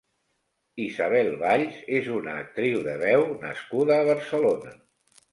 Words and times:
Isabel 0.83 1.27
Valls 1.41 1.75
és 1.97 2.07
una 2.19 2.33
actriu 2.43 2.79
de 2.87 2.95
veu 3.01 3.25
nascuda 3.43 3.99
a 3.99 4.07
Barcelona. 4.09 4.73